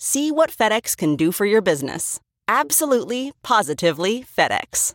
[0.00, 2.20] See what FedEx can do for your business.
[2.46, 4.94] Absolutely, positively FedEx.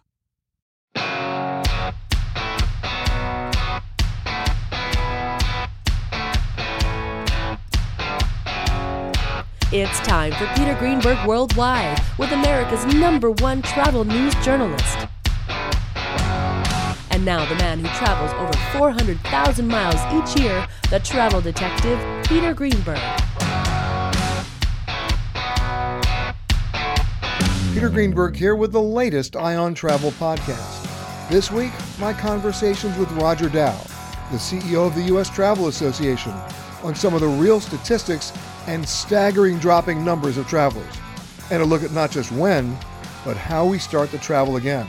[9.76, 15.00] It's time for Peter Greenberg Worldwide with America's number one travel news journalist.
[17.12, 22.54] And now, the man who travels over 400,000 miles each year, the travel detective, Peter
[22.54, 23.00] Greenberg.
[27.74, 31.28] Peter Greenberg here with the latest Eye on Travel podcast.
[31.28, 33.76] This week, my conversations with Roger Dow,
[34.32, 35.28] the CEO of the U.S.
[35.28, 36.34] Travel Association,
[36.84, 38.32] on some of the real statistics
[38.68, 40.94] and staggering dropping numbers of travelers,
[41.50, 42.78] and a look at not just when,
[43.26, 44.88] but how we start to travel again.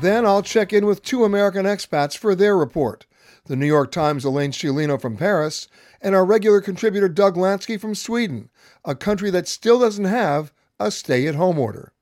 [0.00, 3.04] Then I'll check in with two American expats for their report
[3.44, 5.68] the New York Times' Elaine Sciolino from Paris,
[6.00, 8.48] and our regular contributor Doug Lansky from Sweden,
[8.82, 11.93] a country that still doesn't have a stay at home order.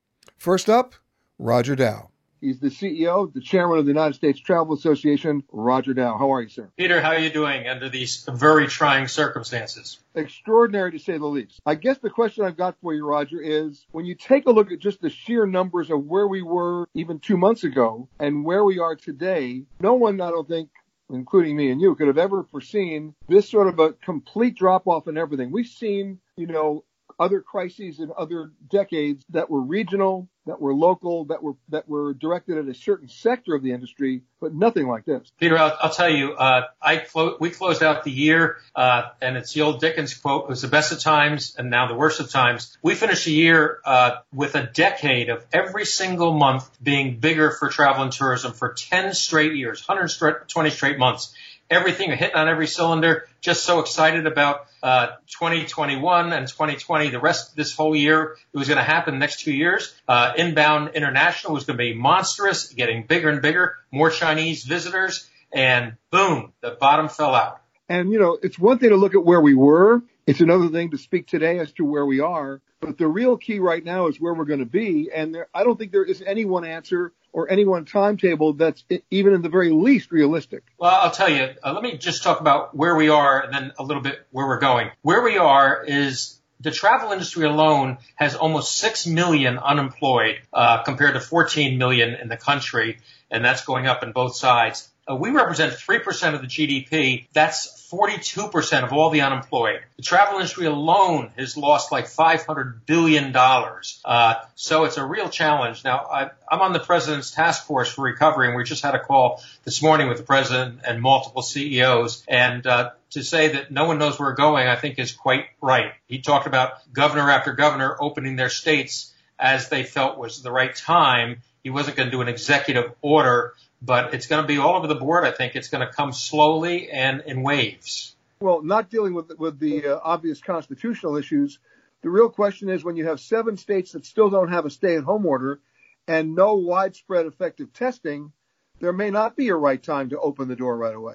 [0.42, 0.96] First up,
[1.38, 2.10] Roger Dow.
[2.40, 6.18] He's the CEO, the chairman of the United States Travel Association, Roger Dow.
[6.18, 6.68] How are you, sir?
[6.76, 10.00] Peter, how are you doing under these very trying circumstances?
[10.16, 11.60] Extraordinary to say the least.
[11.64, 14.72] I guess the question I've got for you, Roger, is when you take a look
[14.72, 18.64] at just the sheer numbers of where we were even two months ago and where
[18.64, 20.70] we are today, no one, I don't think,
[21.08, 25.06] including me and you, could have ever foreseen this sort of a complete drop off
[25.06, 25.52] in everything.
[25.52, 26.82] We've seen, you know,
[27.18, 32.14] other crises in other decades that were regional, that were local, that were that were
[32.14, 35.30] directed at a certain sector of the industry, but nothing like this.
[35.38, 39.36] Peter, I'll, I'll tell you, uh, I clo- we closed out the year, uh, and
[39.36, 42.20] it's the old Dickens quote: "It was the best of times, and now the worst
[42.20, 47.18] of times." We finished the year uh, with a decade of every single month being
[47.18, 51.34] bigger for travel and tourism for 10 straight years, 120 straight months
[51.70, 53.26] everything, hitting on every cylinder.
[53.40, 55.08] Just so excited about uh,
[55.38, 57.10] 2021 and 2020.
[57.10, 59.94] The rest of this whole year, it was going to happen next two years.
[60.06, 65.28] Uh, inbound international was going to be monstrous, getting bigger and bigger, more Chinese visitors,
[65.52, 67.60] and boom, the bottom fell out.
[67.88, 70.02] And you know, it's one thing to look at where we were.
[70.26, 72.60] It's another thing to speak today as to where we are.
[72.80, 75.10] But the real key right now is where we're going to be.
[75.12, 78.84] And there, I don't think there is any one answer or any one timetable that's
[79.10, 80.62] even in the very least realistic?
[80.78, 81.50] Well, I'll tell you.
[81.62, 84.46] Uh, let me just talk about where we are and then a little bit where
[84.46, 84.90] we're going.
[85.02, 91.14] Where we are is the travel industry alone has almost 6 million unemployed uh, compared
[91.14, 92.98] to 14 million in the country,
[93.30, 94.88] and that's going up in both sides.
[95.10, 97.26] Uh, we represent 3% of the GDP.
[97.32, 99.80] That's 42% of all the unemployed.
[99.96, 103.36] The travel industry alone has lost like $500 billion.
[103.36, 105.84] Uh, so it's a real challenge.
[105.84, 108.98] Now, I, I'm on the president's task force for recovery, and we just had a
[108.98, 112.24] call this morning with the president and multiple CEOs.
[112.26, 115.46] And uh, to say that no one knows where we're going, I think is quite
[115.60, 115.92] right.
[116.06, 120.74] He talked about governor after governor opening their states as they felt was the right
[120.74, 121.42] time.
[121.62, 123.52] He wasn't going to do an executive order
[123.84, 125.24] but it's going to be all over the board.
[125.24, 128.14] I think it's going to come slowly and in waves.
[128.40, 131.58] Well, not dealing with with the uh, obvious constitutional issues.
[132.02, 135.24] The real question is when you have seven states that still don't have a stay-at-home
[135.24, 135.60] order
[136.08, 138.32] and no widespread effective testing,
[138.80, 141.14] there may not be a right time to open the door right away.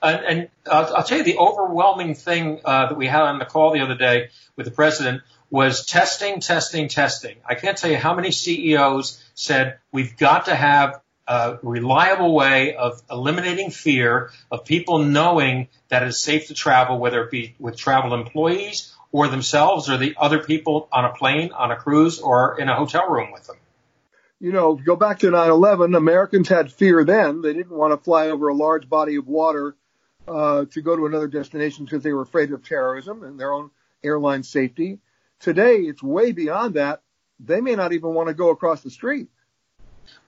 [0.00, 3.44] And, and uh, I'll tell you the overwhelming thing uh, that we had on the
[3.44, 7.36] call the other day with the president was testing, testing, testing.
[7.44, 12.74] I can't tell you how many CEOs said we've got to have a reliable way
[12.76, 17.76] of eliminating fear of people knowing that it's safe to travel, whether it be with
[17.76, 22.60] travel employees or themselves or the other people on a plane, on a cruise, or
[22.60, 23.56] in a hotel room with them.
[24.38, 25.96] You know, go back to 9/11.
[25.96, 29.76] Americans had fear then; they didn't want to fly over a large body of water
[30.28, 33.70] uh, to go to another destination because they were afraid of terrorism and their own
[34.04, 34.98] airline safety.
[35.40, 37.02] Today, it's way beyond that.
[37.40, 39.28] They may not even want to go across the street.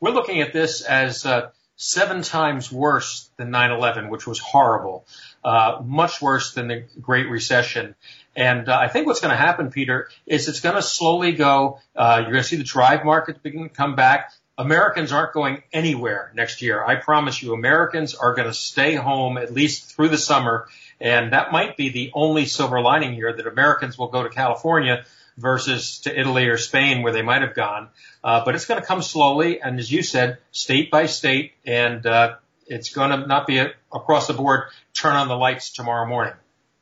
[0.01, 5.07] We're looking at this as uh, seven times worse than 9/11, which was horrible,
[5.45, 7.95] uh, much worse than the Great Recession.
[8.37, 11.81] And uh, I think what's going to happen, Peter, is it's going to slowly go.
[11.97, 14.33] Uh, you're going to see the drive market begin to come back.
[14.59, 16.85] Americans aren't going anywhere next year.
[16.85, 20.67] I promise you, Americans are going to stay home at least through the summer.
[21.01, 25.05] And that might be the only silver lining here that Americans will go to California
[25.39, 27.89] versus to Italy or Spain where they might have gone.
[28.23, 32.05] Uh, but it's going to come slowly, and as you said, state by state, and
[32.05, 32.35] uh,
[32.67, 34.65] it's going to not be a, across the board.
[34.93, 36.35] Turn on the lights tomorrow morning.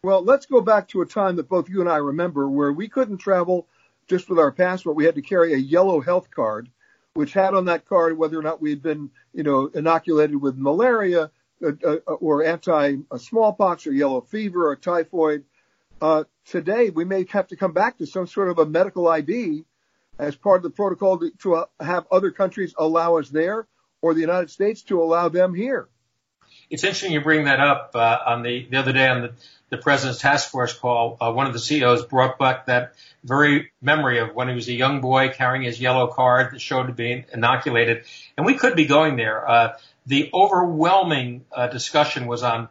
[0.03, 2.89] Well, let's go back to a time that both you and I remember where we
[2.89, 3.67] couldn't travel
[4.09, 4.97] just with our passport.
[4.97, 6.69] We had to carry a yellow health card,
[7.15, 10.57] which had on that card whether or not we had been, you know, inoculated with
[10.57, 11.31] malaria
[11.63, 15.45] uh, uh, or anti-smallpox or yellow fever or typhoid.
[16.01, 19.65] Uh, today, we may have to come back to some sort of a medical ID
[20.19, 23.67] as part of the protocol to, to uh, have other countries allow us there
[24.03, 25.89] or the United States to allow them here.
[26.69, 27.93] It's interesting you bring that up.
[27.95, 29.33] Uh, on the, the other day on the,
[29.71, 32.95] the president's task force call, uh, one of the CEOs brought back that
[33.25, 36.89] very memory of when he was a young boy carrying his yellow card that showed
[36.89, 38.05] to be inoculated.
[38.37, 39.49] And we could be going there.
[39.49, 42.69] Uh, the overwhelming uh, discussion was on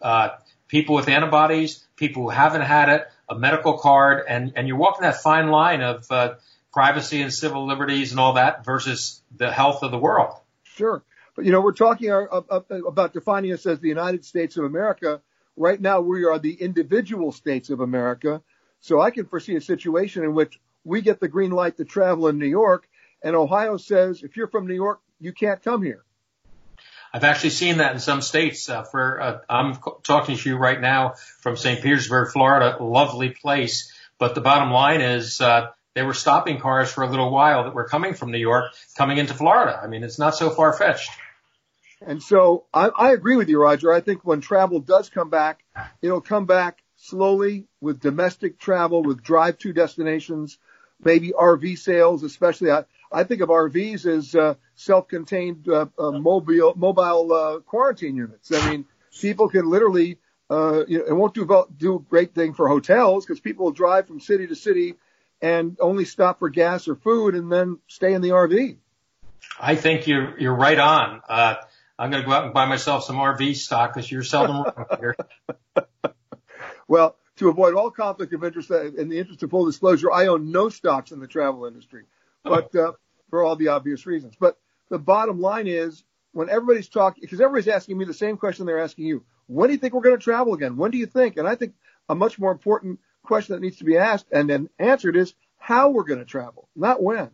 [0.00, 0.30] uh,
[0.68, 5.02] people with antibodies, people who haven't had it, a medical card, and, and you're walking
[5.02, 6.34] that fine line of uh,
[6.72, 10.34] privacy and civil liberties and all that versus the health of the world.
[10.62, 11.02] Sure.
[11.34, 14.56] But, you know, we're talking uh, uh, uh, about defining us as the United States
[14.56, 15.20] of America.
[15.56, 18.42] Right now, we are the individual states of America.
[18.80, 22.28] So I can foresee a situation in which we get the green light to travel
[22.28, 22.88] in New York,
[23.22, 26.04] and Ohio says, if you're from New York, you can't come here.
[27.12, 28.68] I've actually seen that in some states.
[28.68, 31.82] Uh, for uh, I'm talking to you right now from St.
[31.82, 33.92] Petersburg, Florida, lovely place.
[34.18, 37.74] But the bottom line is uh, they were stopping cars for a little while that
[37.74, 39.80] were coming from New York, coming into Florida.
[39.82, 41.10] I mean, it's not so far fetched.
[42.00, 43.92] And so I, I agree with you, Roger.
[43.92, 45.64] I think when travel does come back,
[46.00, 50.58] it'll come back slowly with domestic travel, with drive-to destinations,
[51.02, 52.70] maybe RV sales, especially.
[52.70, 58.52] I, I think of RVs as uh, self-contained uh, uh, mobile mobile uh, quarantine units.
[58.52, 58.84] I mean,
[59.20, 60.18] people can literally,
[60.50, 63.72] uh, you know, it won't do do a great thing for hotels because people will
[63.72, 64.94] drive from city to city
[65.40, 68.76] and only stop for gas or food and then stay in the RV.
[69.60, 71.22] I think you're you're right on.
[71.28, 71.54] Uh,
[71.98, 74.64] I'm going to go out and buy myself some RV stock because you're seldom
[75.00, 75.16] here.
[76.88, 80.26] well, to avoid all conflict of interest, uh, in the interest of full disclosure, I
[80.26, 82.04] own no stocks in the travel industry,
[82.44, 82.92] but uh,
[83.30, 84.34] for all the obvious reasons.
[84.38, 84.58] But
[84.88, 88.80] the bottom line is, when everybody's talking, because everybody's asking me the same question they're
[88.80, 90.76] asking you: When do you think we're going to travel again?
[90.76, 91.36] When do you think?
[91.36, 91.74] And I think
[92.08, 95.90] a much more important question that needs to be asked and then answered is how
[95.90, 97.30] we're going to travel, not when.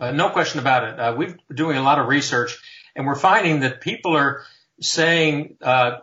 [0.00, 0.98] Uh, no question about it.
[0.98, 2.58] Uh, we've been doing a lot of research,
[2.94, 4.42] and we're finding that people are
[4.80, 5.98] saying uh,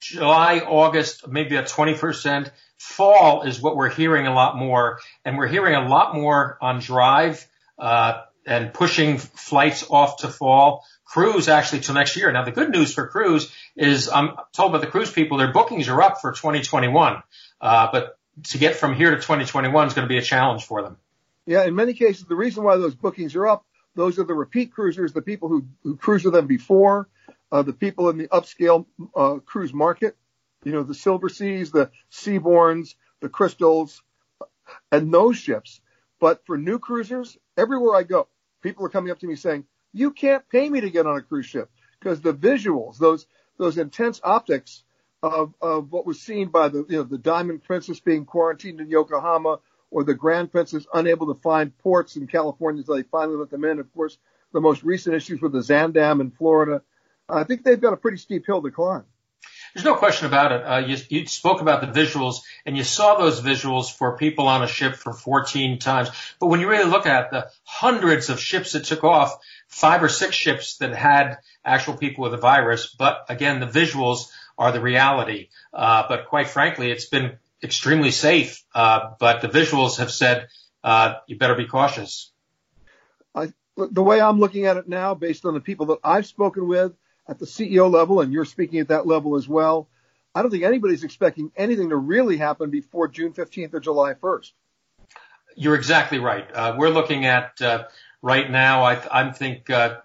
[0.00, 2.50] July, August, maybe a 20%.
[2.78, 6.80] Fall is what we're hearing a lot more, and we're hearing a lot more on
[6.80, 7.46] drive
[7.78, 10.84] uh, and pushing flights off to fall.
[11.04, 12.32] Cruise actually till next year.
[12.32, 15.88] Now the good news for cruise is I'm told by the cruise people their bookings
[15.88, 17.22] are up for 2021,
[17.60, 20.82] uh, but to get from here to 2021 is going to be a challenge for
[20.82, 20.96] them.
[21.46, 24.72] Yeah, in many cases, the reason why those bookings are up, those are the repeat
[24.72, 27.08] cruisers, the people who, who cruised with them before,
[27.52, 30.16] uh, the people in the upscale uh, cruise market,
[30.64, 34.02] you know, the Silverseas, the Seabourns, the Crystals,
[34.92, 35.80] and those ships.
[36.20, 38.28] But for new cruisers, everywhere I go,
[38.62, 41.22] people are coming up to me saying, you can't pay me to get on a
[41.22, 43.26] cruise ship because the visuals, those,
[43.58, 44.84] those intense optics
[45.22, 48.88] of, of what was seen by the, you know, the Diamond Princess being quarantined in
[48.88, 49.58] Yokohama
[49.90, 53.64] or the Grand Princess unable to find ports in California until they finally let them
[53.64, 53.80] in.
[53.80, 54.18] Of course,
[54.52, 56.82] the most recent issues with the Zaandam in Florida.
[57.32, 59.04] I think they've got a pretty steep hill to climb.
[59.74, 60.62] There's no question about it.
[60.62, 64.62] Uh, you, you spoke about the visuals, and you saw those visuals for people on
[64.62, 66.10] a ship for 14 times.
[66.40, 70.08] But when you really look at the hundreds of ships that took off, five or
[70.08, 74.80] six ships that had actual people with the virus, but again, the visuals are the
[74.80, 75.48] reality.
[75.72, 78.64] Uh, but quite frankly, it's been extremely safe.
[78.74, 80.48] Uh, but the visuals have said
[80.82, 82.32] uh, you better be cautious.
[83.34, 86.66] I, the way I'm looking at it now, based on the people that I've spoken
[86.66, 86.92] with
[87.30, 89.88] at the CEO level, and you're speaking at that level as well,
[90.34, 94.52] I don't think anybody's expecting anything to really happen before June 15th or July 1st.
[95.56, 96.46] You're exactly right.
[96.52, 97.84] Uh, we're looking at uh,
[98.20, 98.82] right now.
[98.82, 99.98] I, I think uh,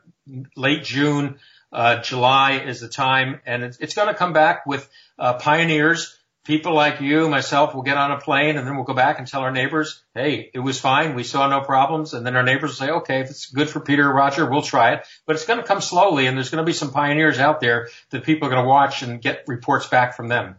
[0.55, 1.39] late June,
[1.71, 6.17] uh, July is the time, and it's, it's going to come back with uh, pioneers
[6.45, 9.27] people like you, myself, will get on a plane and then we'll go back and
[9.27, 11.15] tell our neighbors, hey, it was fine.
[11.15, 12.13] We saw no problems.
[12.13, 14.61] And then our neighbors will say, okay, if it's good for Peter or Roger, we'll
[14.61, 15.07] try it.
[15.25, 17.89] But it's going to come slowly and there's going to be some pioneers out there
[18.11, 20.55] that people are going to watch and get reports back from them.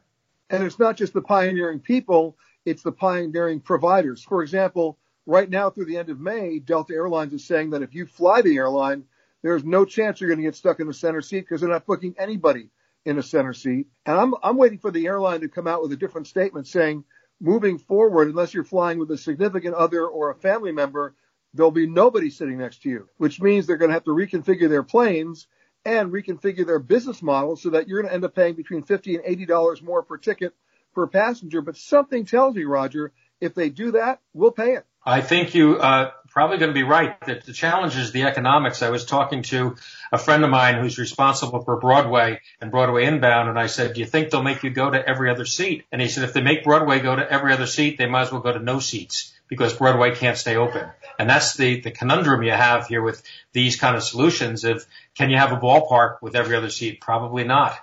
[0.50, 4.23] And it's not just the pioneering people, it's the pioneering providers.
[4.23, 7.95] For example, right now through the end of May, Delta Airlines is saying that if
[7.95, 9.05] you fly the airline,
[9.43, 11.87] there's no chance you're going to get stuck in the center seat because they're not
[11.87, 12.71] booking anybody
[13.06, 13.86] in a center seat.
[14.04, 17.04] And I'm, I'm waiting for the airline to come out with a different statement saying,
[17.40, 21.14] moving forward, unless you're flying with a significant other or a family member,
[21.54, 24.68] there'll be nobody sitting next to you, which means they're going to have to reconfigure
[24.68, 25.46] their planes
[25.84, 29.14] and reconfigure their business model so that you're going to end up paying between 50
[29.14, 30.52] and 80 dollars more per ticket
[30.92, 31.60] per passenger.
[31.60, 34.84] But something tells me, Roger, if they do that, we'll pay it.
[35.04, 37.19] I think you uh, probably going to be right.
[37.23, 38.83] That the challenge is the economics.
[38.83, 39.76] I was talking to
[40.12, 44.00] a friend of mine who's responsible for Broadway and Broadway inbound, and I said, "Do
[44.00, 46.43] you think they'll make you go to every other seat?" And he said, "If they
[46.43, 49.33] make Broadway go to every other seat, they might as well go to no seats
[49.49, 50.87] because Broadway can't stay open."
[51.19, 53.23] And that's the the conundrum you have here with
[53.55, 54.64] these kind of solutions.
[54.64, 54.85] Of
[55.16, 57.00] can you have a ballpark with every other seat?
[57.00, 57.78] Probably not.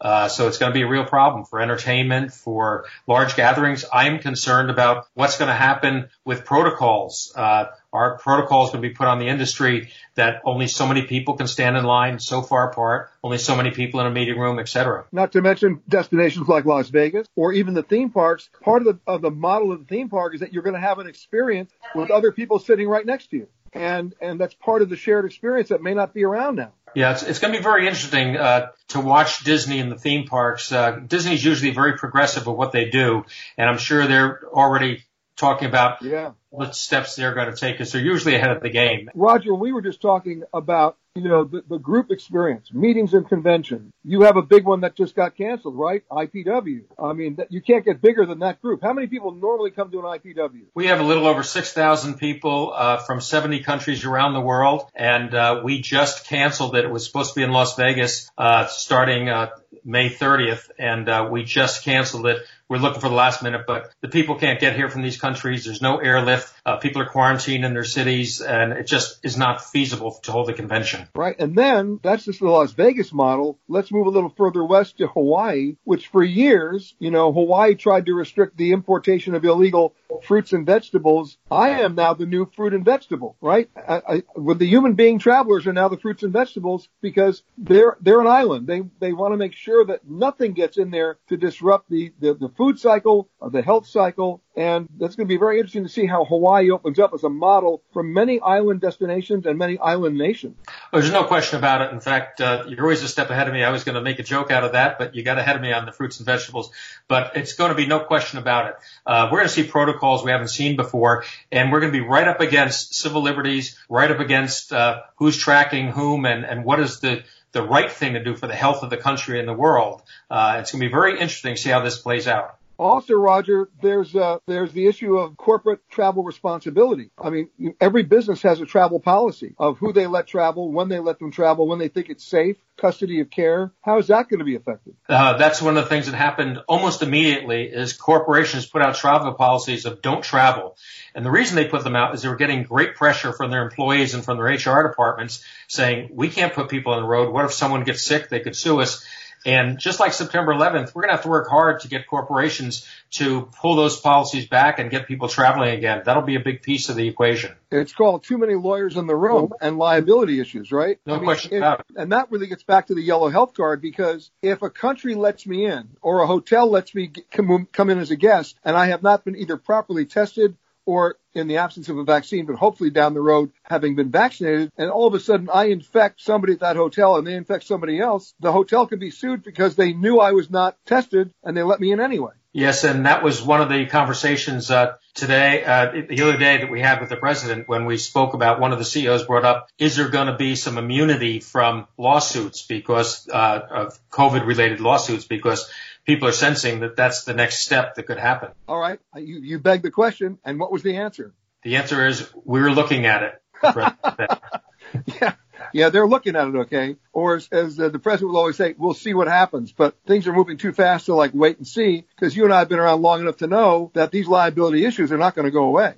[0.00, 3.84] Uh, so it's going to be a real problem for entertainment, for large gatherings.
[3.92, 7.32] I'm concerned about what's going to happen with protocols.
[7.34, 11.02] Uh, our protocol is going to be put on the industry that only so many
[11.02, 14.38] people can stand in line so far apart, only so many people in a meeting
[14.38, 15.04] room, et cetera.
[15.12, 18.50] Not to mention destinations like Las Vegas or even the theme parks.
[18.62, 20.80] Part of the, of the model of the theme park is that you're going to
[20.80, 23.48] have an experience with other people sitting right next to you.
[23.72, 26.72] And, and that's part of the shared experience that may not be around now.
[26.94, 30.26] Yeah, it's, it's going to be very interesting uh, to watch Disney in the theme
[30.26, 30.72] parks.
[30.72, 33.24] Uh, Disney's usually very progressive with what they do,
[33.58, 35.04] and I'm sure they're already
[35.38, 36.32] talking about yeah.
[36.50, 39.08] what steps they're going to take because they're usually ahead of the game.
[39.14, 43.92] Roger, we were just talking about you know, the, the group experience, meetings and convention.
[44.04, 46.04] You have a big one that just got canceled, right?
[46.10, 46.84] IPW.
[46.98, 48.82] I mean, that, you can't get bigger than that group.
[48.82, 50.66] How many people normally come to an IPW?
[50.74, 55.34] We have a little over 6,000 people uh, from 70 countries around the world, and
[55.34, 56.84] uh, we just canceled it.
[56.84, 59.48] It was supposed to be in Las Vegas uh, starting uh,
[59.84, 62.38] May 30th, and uh, we just canceled it
[62.68, 65.64] we're looking for the last minute, but the people can't get here from these countries.
[65.64, 66.52] There's no airlift.
[66.66, 70.48] Uh, people are quarantined in their cities, and it just is not feasible to hold
[70.48, 71.08] the convention.
[71.14, 71.36] Right.
[71.38, 73.58] And then that's just the Las Vegas model.
[73.68, 78.06] Let's move a little further west to Hawaii, which for years, you know, Hawaii tried
[78.06, 79.94] to restrict the importation of illegal
[80.24, 81.38] fruits and vegetables.
[81.50, 83.70] I am now the new fruit and vegetable, right?
[83.76, 87.96] I, I, with the human being travelers are now the fruits and vegetables because they're,
[88.00, 88.66] they're an island.
[88.66, 92.34] They, they want to make sure that nothing gets in there to disrupt the, the,
[92.34, 95.88] the food cycle, uh, the health cycle, and that's going to be very interesting to
[95.88, 100.18] see how Hawaii opens up as a model for many island destinations and many island
[100.18, 100.56] nations.
[100.92, 101.92] Oh, there's no question about it.
[101.92, 103.62] In fact, uh, you're always a step ahead of me.
[103.62, 105.62] I was going to make a joke out of that, but you got ahead of
[105.62, 106.72] me on the fruits and vegetables.
[107.06, 108.74] But it's going to be no question about it.
[109.06, 111.22] Uh, we're going to see protocols we haven't seen before,
[111.52, 115.36] and we're going to be right up against civil liberties, right up against uh, who's
[115.36, 117.22] tracking whom, and, and what is the
[117.52, 120.02] the right thing to do for the health of the country and the world.
[120.30, 122.57] Uh, it's going to be very interesting to see how this plays out.
[122.78, 127.10] Also, Roger, there's uh, there's the issue of corporate travel responsibility.
[127.18, 127.48] I mean,
[127.80, 131.32] every business has a travel policy of who they let travel, when they let them
[131.32, 133.72] travel, when they think it's safe, custody of care.
[133.82, 134.94] How is that going to be affected?
[135.08, 137.64] Uh, that's one of the things that happened almost immediately.
[137.64, 140.76] Is corporations put out travel policies of don't travel,
[141.16, 143.62] and the reason they put them out is they were getting great pressure from their
[143.62, 147.32] employees and from their HR departments saying we can't put people on the road.
[147.32, 148.28] What if someone gets sick?
[148.28, 149.04] They could sue us.
[149.46, 152.86] And just like September 11th, we're going to have to work hard to get corporations
[153.12, 156.02] to pull those policies back and get people traveling again.
[156.04, 157.54] That'll be a big piece of the equation.
[157.70, 160.98] It's called too many lawyers in the room and liability issues, right?
[161.06, 161.86] No I mean, question about it.
[161.96, 165.46] And that really gets back to the yellow health card because if a country lets
[165.46, 169.02] me in or a hotel lets me come in as a guest and I have
[169.02, 170.56] not been either properly tested
[170.88, 174.70] or in the absence of a vaccine, but hopefully down the road having been vaccinated,
[174.78, 178.00] and all of a sudden I infect somebody at that hotel and they infect somebody
[178.00, 181.62] else, the hotel could be sued because they knew I was not tested and they
[181.62, 182.32] let me in anyway.
[182.54, 186.70] Yes, and that was one of the conversations uh, today, uh, the other day that
[186.70, 189.68] we had with the president when we spoke about one of the CEOs brought up,
[189.78, 195.26] is there going to be some immunity from lawsuits because uh, of COVID related lawsuits
[195.26, 195.70] because
[196.08, 198.48] people are sensing that that's the next step that could happen.
[198.66, 198.98] All right.
[199.14, 200.38] You, you begged the question.
[200.42, 201.34] And what was the answer?
[201.62, 203.42] The answer is we're looking at it.
[205.20, 205.34] yeah.
[205.74, 206.96] Yeah, they're looking at it, okay.
[207.12, 209.70] Or as, as uh, the president will always say, we'll see what happens.
[209.70, 212.60] But things are moving too fast to like wait and see because you and I
[212.60, 215.50] have been around long enough to know that these liability issues are not going to
[215.50, 215.92] go away.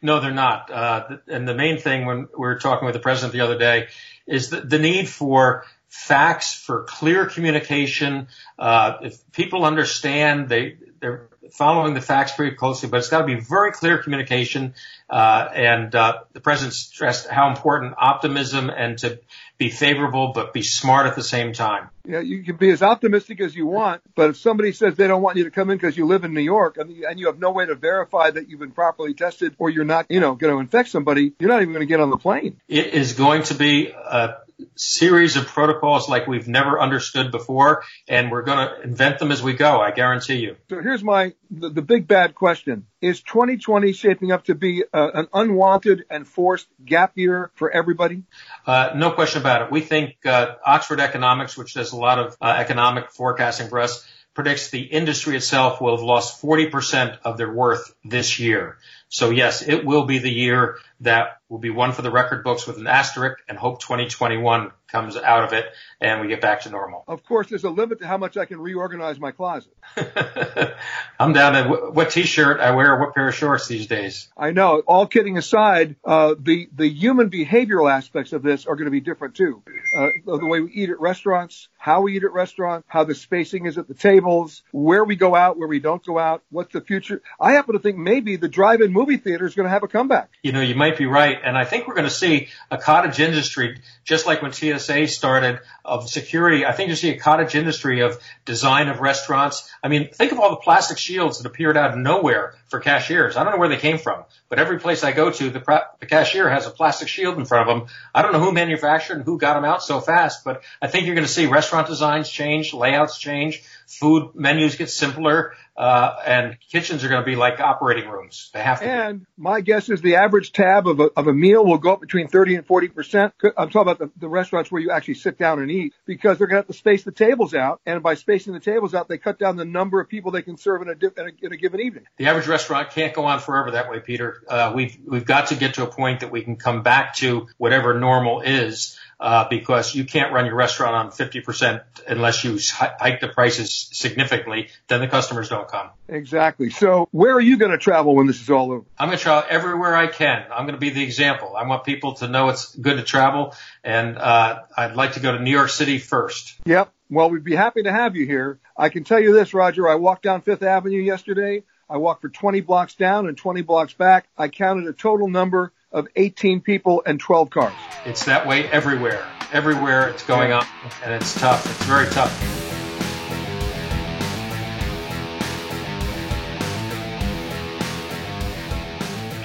[0.00, 0.70] No, they're not.
[0.70, 3.88] Uh, and the main thing when we were talking with the president the other day
[4.28, 8.28] is the, the need for facts, for clear communication.
[8.58, 13.26] Uh, if people understand, they, they're following the facts very closely, but it's got to
[13.26, 14.74] be very clear communication.
[15.08, 19.20] Uh, and uh, the president stressed how important optimism and to
[19.58, 21.88] be favorable, but be smart at the same time.
[22.04, 25.22] Yeah, you can be as optimistic as you want, but if somebody says they don't
[25.22, 27.38] want you to come in because you live in New York and, and you have
[27.38, 30.52] no way to verify that you've been properly tested or you're not, you know, going
[30.52, 32.60] to infect somebody, you're not even going to get on the plane.
[32.68, 34.36] It is going to be a
[34.74, 39.42] series of protocols like we've never understood before, and we're going to invent them as
[39.42, 39.80] we go.
[39.80, 40.56] I guarantee you.
[40.70, 45.10] So here's my the, the big bad question: Is 2020 shaping up to be uh,
[45.14, 48.22] an unwanted and forced gap year for everybody?
[48.66, 49.70] Uh, no question about it.
[49.70, 54.06] We think uh, Oxford Economics, which does a lot of uh, economic forecasting for us,
[54.36, 58.76] predicts the industry itself will have lost 40% of their worth this year.
[59.08, 62.66] So yes, it will be the year that will be one for the record books
[62.66, 65.66] with an asterisk and hope 2021 comes out of it
[66.00, 67.04] and we get back to normal.
[67.06, 69.72] Of course, there's a limit to how much I can reorganize my closet.
[71.20, 74.28] I'm down to what t-shirt I wear, what pair of shorts these days.
[74.36, 74.80] I know.
[74.86, 79.00] All kidding aside, uh, the the human behavioral aspects of this are going to be
[79.00, 79.62] different too.
[79.96, 83.66] Uh, the way we eat at restaurants, how we eat at restaurants, how the spacing
[83.66, 86.80] is at the tables, where we go out, where we don't go out, what's the
[86.80, 87.22] future.
[87.40, 90.30] I happen to think maybe the drive-in movie theater is going to have a comeback.
[90.42, 93.20] You know, you might be right, and I think we're going to see a cottage
[93.20, 96.64] industry, just like when TSA started of security.
[96.64, 99.70] I think you see a cottage industry of design of restaurants.
[99.82, 103.36] I mean, think of all the plastic shields that appeared out of nowhere for cashiers.
[103.36, 106.06] I don't know where they came from, but every place I go to, the, the
[106.06, 107.88] cashier has a plastic shield in front of them.
[108.14, 111.06] I don't know who manufactured and who got them out so fast, but I think
[111.06, 116.56] you're going to see restaurant designs change, layouts change, food menus get simpler, uh, and
[116.70, 118.50] kitchens are going to be like operating rooms.
[118.54, 118.86] They have to.
[118.86, 119.26] And be.
[119.36, 122.28] my guess is the average tab of a, of a meal will go up between
[122.28, 123.34] 30 and 40 percent.
[123.56, 126.46] I'm talking about the, the restaurants where you actually sit down and eat because they're
[126.46, 129.18] going to have to space the tables out, and by spacing the tables out, they
[129.18, 131.56] cut down the number of people they can serve in a, in a, in a
[131.56, 132.04] given evening.
[132.16, 134.42] The average restaurant can't go on forever that way, Peter.
[134.48, 137.48] Uh, we've we've got to get to a point that we can come back to
[137.58, 143.20] whatever normal is uh, because you can't run your restaurant on 50% unless you hike
[143.20, 144.68] the prices significantly.
[144.88, 145.90] Then the customers don't come.
[146.08, 146.70] Exactly.
[146.70, 148.84] So where are you going to travel when this is all over?
[148.98, 150.44] I'm going to travel everywhere I can.
[150.50, 151.56] I'm going to be the example.
[151.56, 155.32] I want people to know it's good to travel, and uh, I'd like to go
[155.32, 156.54] to New York City first.
[156.66, 156.92] Yep.
[157.08, 158.58] Well, we'd be happy to have you here.
[158.76, 159.88] I can tell you this, Roger.
[159.88, 161.62] I walked down Fifth Avenue yesterday.
[161.88, 164.28] I walked for 20 blocks down and 20 blocks back.
[164.36, 167.74] I counted a total number of 18 people and 12 cars.
[168.04, 169.26] It's that way everywhere.
[169.52, 170.66] Everywhere it's going up,
[171.04, 171.64] and it's tough.
[171.64, 172.32] It's very tough.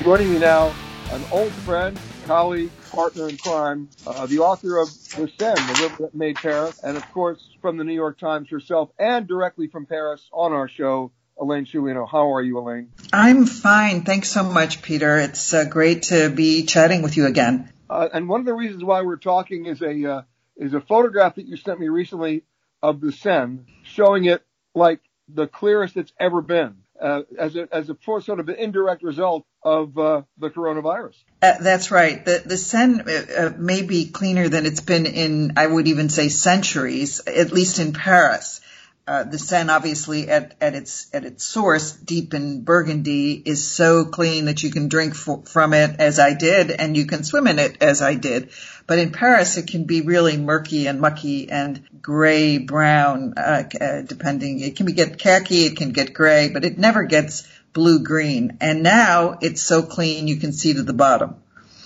[0.01, 0.73] Joining me now,
[1.11, 6.03] an old friend, colleague, partner in crime, uh, the author of The Seine, The River
[6.03, 9.85] That Made Paris, and of course from the New York Times herself and directly from
[9.85, 12.07] Paris on our show, Elaine Sciolino.
[12.07, 12.91] How are you, Elaine?
[13.11, 14.03] I'm fine.
[14.03, 15.17] Thanks so much, Peter.
[15.17, 17.73] It's uh, great to be chatting with you again.
[17.89, 20.21] Uh, and one of the reasons why we're talking is a uh,
[20.55, 22.43] is a photograph that you sent me recently
[22.81, 24.43] of the Seine, showing it
[24.75, 26.75] like the clearest it's ever been.
[27.01, 31.15] Uh, as a as a sort of an indirect result of uh, the coronavirus.
[31.41, 32.23] Uh, that's right.
[32.23, 36.09] The the Seine uh, uh, may be cleaner than it's been in I would even
[36.09, 38.61] say centuries, at least in Paris
[39.11, 44.05] uh, the Seine, obviously at, at its at its source, deep in Burgundy, is so
[44.05, 47.47] clean that you can drink f- from it as I did, and you can swim
[47.47, 48.51] in it as I did.
[48.87, 54.01] But in Paris, it can be really murky and mucky and gray brown, uh, uh,
[54.03, 54.61] depending.
[54.61, 58.59] It can be get khaki, it can get gray, but it never gets blue green.
[58.61, 61.35] And now it's so clean you can see to the bottom.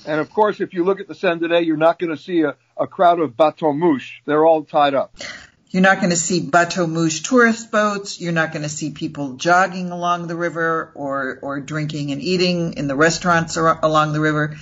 [0.05, 2.41] And of course, if you look at the Seine today, you're not going to see
[2.43, 4.11] a, a crowd of bateau mouches.
[4.25, 5.17] They're all tied up.
[5.75, 8.21] You're not going to see bateau mouche tourist boats.
[8.21, 12.75] You're not going to see people jogging along the river or, or drinking and eating
[12.77, 14.55] in the restaurants along the river.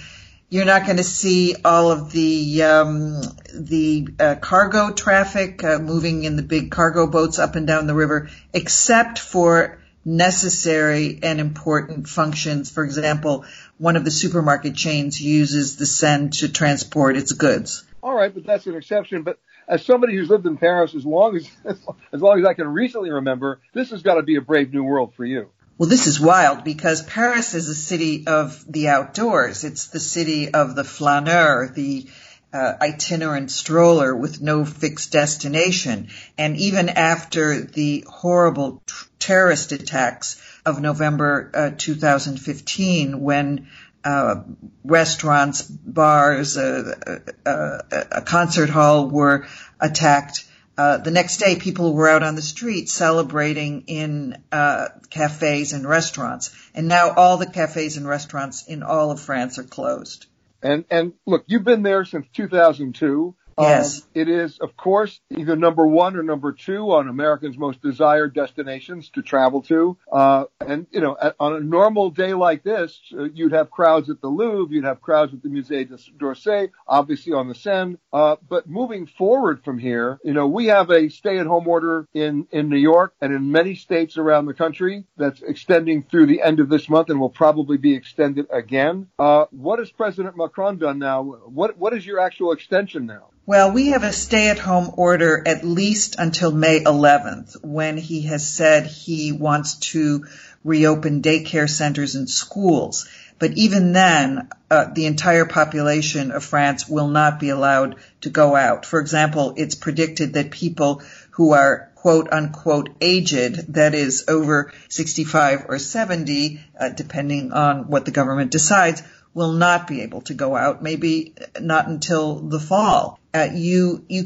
[0.50, 3.22] You're not going to see all of the um,
[3.54, 7.94] the uh, cargo traffic uh, moving in the big cargo boats up and down the
[7.94, 12.72] river, except for necessary and important functions.
[12.72, 13.46] For example,
[13.78, 17.86] one of the supermarket chains uses the Seine to transport its goods.
[18.02, 19.22] All right, but that's an exception.
[19.22, 21.50] But as somebody who's lived in Paris as long as
[22.14, 24.84] as long as I can recently remember, this has got to be a brave new
[24.84, 25.50] world for you.
[25.78, 29.64] Well, this is wild because Paris is a city of the outdoors.
[29.64, 32.08] It's the city of the flaneur, the
[32.54, 36.10] uh, itinerant stroller with no fixed destination.
[36.38, 43.68] And even after the horrible t- terrorist attacks of November uh, 2015, when
[44.04, 44.44] uh,
[44.84, 49.48] restaurants, bars, uh, uh, uh, a concert hall were
[49.80, 50.46] attacked.
[50.78, 55.88] Uh, the next day, people were out on the street celebrating in uh, cafes and
[55.88, 60.26] restaurants, and now all the cafes and restaurants in all of France are closed.
[60.64, 63.36] And and look, you've been there since 2002.
[63.58, 64.02] Yes.
[64.02, 68.34] Um, it is, of course, either number one or number two on Americans' most desired
[68.34, 69.98] destinations to travel to.
[70.12, 74.10] Uh, and, you know, at, on a normal day like this, uh, you'd have crowds
[74.10, 75.88] at the Louvre, you'd have crowds at the Musée
[76.18, 77.98] d'Orsay, obviously on the Seine.
[78.12, 82.70] Uh, but moving forward from here, you know, we have a stay-at-home order in, in
[82.70, 86.70] New York and in many states around the country that's extending through the end of
[86.70, 89.08] this month and will probably be extended again.
[89.20, 91.22] Uh, what has President Macron done now?
[91.22, 93.30] What, what is your actual extension now?
[93.46, 98.22] Well, we have a stay at home order at least until May 11th when he
[98.22, 100.26] has said he wants to
[100.64, 103.06] reopen daycare centers and schools.
[103.40, 108.56] But even then, uh, the entire population of France will not be allowed to go
[108.56, 108.86] out.
[108.86, 111.02] For example, it's predicted that people
[111.32, 118.06] who are quote unquote aged, that is over 65 or 70, uh, depending on what
[118.06, 119.04] the government decides,
[119.34, 123.20] will not be able to go out, maybe not until the fall.
[123.34, 124.26] Uh, you, you,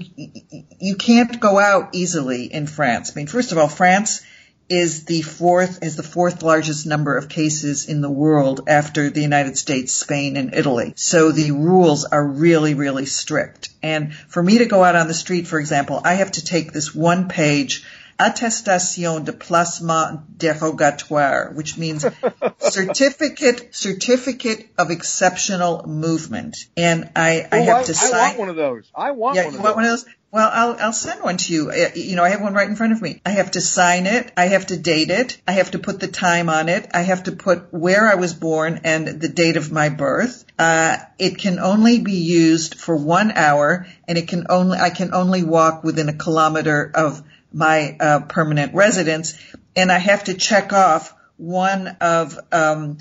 [0.80, 3.12] you can't go out easily in France.
[3.12, 4.26] I mean, first of all, France
[4.70, 9.22] is the fourth, is the fourth largest number of cases in the world after the
[9.22, 10.94] United States, Spain, and Italy.
[10.98, 13.70] So the rules are really, really strict.
[13.82, 16.74] And for me to go out on the street, for example, I have to take
[16.74, 17.86] this one page
[18.20, 22.06] attestation de déplacement dérogatoire, which means
[22.60, 26.58] certificate certificate of exceptional movement.
[26.76, 28.14] And I, I have I, to sign.
[28.14, 28.92] I want one of those.
[28.96, 29.84] I want yeah, one you of want those.
[29.84, 30.06] one of those?
[30.30, 31.72] Well, I'll, I'll send one to you.
[31.72, 33.22] Uh, You know, I have one right in front of me.
[33.26, 34.30] I have to sign it.
[34.36, 35.42] I have to date it.
[35.48, 36.90] I have to put the time on it.
[36.94, 40.44] I have to put where I was born and the date of my birth.
[40.60, 45.14] Uh, it can only be used for one hour and it can only, I can
[45.14, 49.38] only walk within a kilometer of my uh, permanent residence.
[49.76, 52.98] And I have to check off one of, um,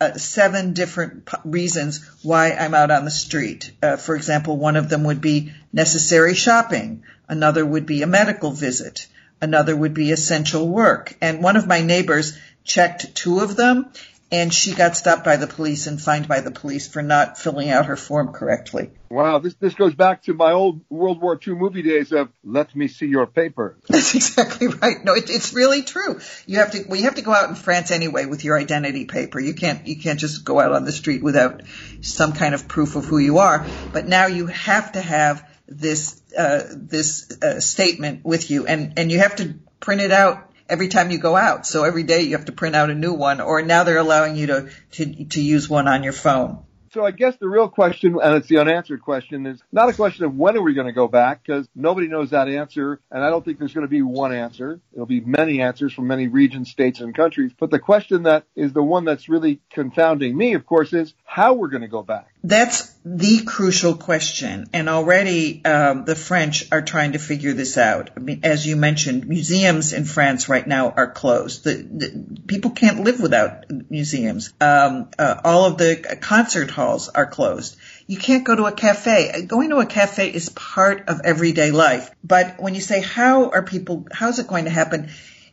[0.00, 3.70] uh, seven different p- reasons why I'm out on the street.
[3.82, 7.02] Uh, for example, one of them would be necessary shopping.
[7.28, 9.06] Another would be a medical visit.
[9.42, 11.14] Another would be essential work.
[11.20, 13.90] And one of my neighbors checked two of them
[14.32, 17.70] and she got stopped by the police and fined by the police for not filling
[17.70, 18.90] out her form correctly.
[19.10, 22.74] Wow, this this goes back to my old World War II movie days of "Let
[22.76, 25.04] me see your paper." That's exactly right.
[25.04, 26.20] No, it, it's really true.
[26.46, 26.84] You have to.
[26.86, 29.40] Well, you have to go out in France anyway with your identity paper.
[29.40, 29.86] You can't.
[29.86, 31.62] You can't just go out on the street without
[32.02, 33.66] some kind of proof of who you are.
[33.92, 39.10] But now you have to have this uh, this uh, statement with you, and and
[39.10, 41.66] you have to print it out every time you go out.
[41.66, 43.40] So every day you have to print out a new one.
[43.40, 46.64] Or now they're allowing you to to to use one on your phone.
[46.92, 50.24] So I guess the real question, and it's the unanswered question, is not a question
[50.24, 53.30] of when are we going to go back, because nobody knows that answer, and I
[53.30, 54.80] don't think there's going to be one answer.
[54.92, 57.52] There'll be many answers from many regions, states, and countries.
[57.56, 61.52] But the question that is the one that's really confounding me, of course, is how
[61.52, 62.34] we're going to go back.
[62.42, 68.10] That's the crucial question, and already um, the French are trying to figure this out.
[68.16, 71.64] I mean, as you mentioned, museums in France right now are closed.
[71.64, 74.54] The, the people can't live without museums.
[74.58, 77.76] Um, uh, all of the concert halls are closed.
[78.06, 79.44] You can't go to a cafe.
[79.46, 82.10] Going to a cafe is part of everyday life.
[82.24, 85.10] But when you say how are people, how's it going to happen?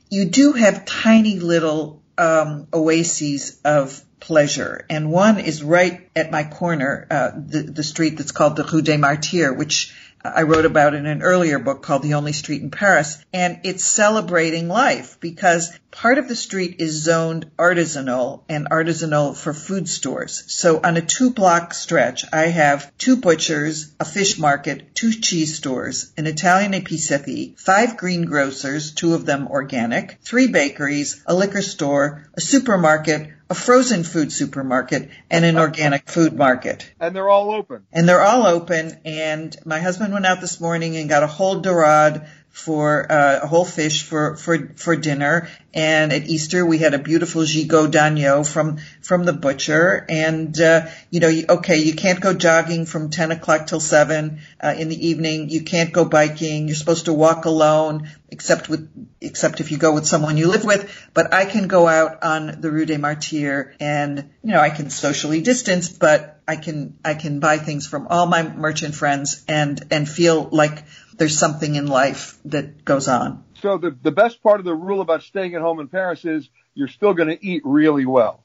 [0.10, 4.86] You do have tiny little um, oases of pleasure.
[4.90, 8.82] And one is right at my corner, uh, the, the street that's called the Rue
[8.82, 9.94] des Martyrs, which
[10.36, 13.18] I wrote about in an earlier book called The Only Street in Paris.
[13.34, 19.54] And it's celebrating life because part of the street is zoned artisanal and artisanal for
[19.54, 20.44] food stores.
[20.48, 25.56] So on a two block stretch, I have two butchers, a fish market, two cheese
[25.56, 32.30] stores, an Italian épicerie, five greengrocers, two of them organic, three bakeries, a liquor store,
[32.34, 36.92] a supermarket, a frozen food supermarket, and an organic food market.
[37.00, 37.86] And they're all open.
[37.92, 39.00] And they're all open.
[39.06, 42.28] And my husband went out this morning and got a whole dorade
[42.58, 45.48] for uh, a whole fish for, for, for dinner.
[45.76, 50.04] And at Easter, we had a beautiful gigot d'agneau from, from the butcher.
[50.10, 54.74] And, uh, you know, okay, you can't go jogging from 10 o'clock till 7 uh,
[54.76, 55.50] in the evening.
[55.50, 56.68] You can't go biking.
[56.68, 58.90] You're supposed to walk alone, except with,
[59.22, 61.10] except if you go with someone you live with.
[61.14, 64.90] But I can go out on the Rue des Martyrs and, you know, I can
[64.90, 69.80] socially distance, but I can, I can buy things from all my merchant friends and,
[69.92, 70.84] and feel like
[71.18, 73.44] there's something in life that goes on.
[73.62, 76.50] So the, the best part of the rule about staying at home in Paris is
[76.74, 78.44] you're still going to eat really well.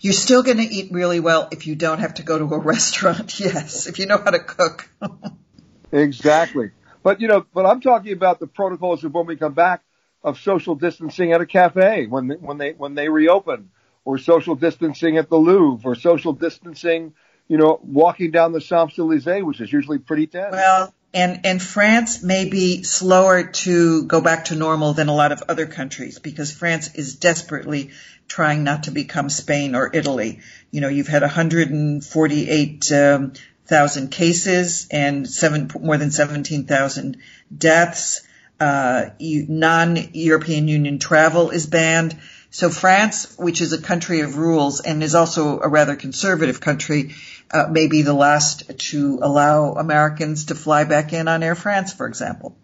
[0.00, 2.58] You're still going to eat really well if you don't have to go to a
[2.74, 3.40] restaurant.
[3.40, 4.88] Yes, if you know how to cook.
[5.92, 6.70] exactly.
[7.02, 9.82] But you know, but I'm talking about the protocols of when we come back
[10.22, 13.70] of social distancing at a cafe when they, when they when they reopen,
[14.04, 17.14] or social distancing at the Louvre, or social distancing,
[17.48, 20.52] you know, walking down the Champs Elysees, which is usually pretty tense.
[20.52, 25.32] Well, and, and France may be slower to go back to normal than a lot
[25.32, 27.92] of other countries because France is desperately
[28.28, 30.40] trying not to become Spain or Italy.
[30.70, 37.16] You know, you've had 148,000 um, cases and seven, more than 17,000
[37.56, 38.20] deaths.
[38.60, 42.14] Uh, non-European Union travel is banned.
[42.50, 47.14] So France, which is a country of rules and is also a rather conservative country,
[47.50, 51.92] uh, may be the last to allow Americans to fly back in on Air France,
[51.92, 52.56] for example.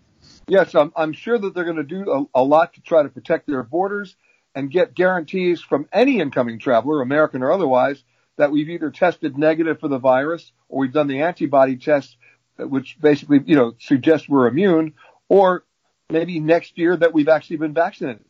[0.49, 3.09] Yes, I'm, I'm sure that they're going to do a, a lot to try to
[3.09, 4.17] protect their borders
[4.55, 8.03] and get guarantees from any incoming traveler, American or otherwise,
[8.37, 12.17] that we've either tested negative for the virus or we've done the antibody test,
[12.59, 14.95] which basically, you know, suggests we're immune,
[15.29, 15.65] or
[16.11, 18.25] maybe next year that we've actually been vaccinated.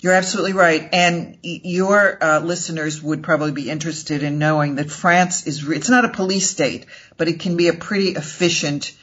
[0.00, 0.88] You're absolutely right.
[0.92, 6.04] And your uh, listeners would probably be interested in knowing that France is, it's not
[6.04, 8.96] a police state, but it can be a pretty efficient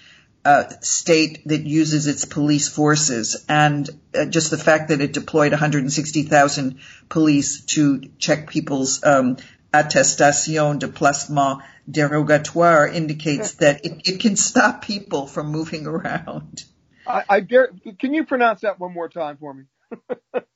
[0.45, 3.45] uh, state that uses its police forces.
[3.47, 9.37] And uh, just the fact that it deployed 160,000 police to check people's um,
[9.73, 16.63] attestation de déplacement dérogatoire indicates that it, it, can stop people from moving around.
[17.07, 19.63] I, I dare, can you pronounce that one more time for me?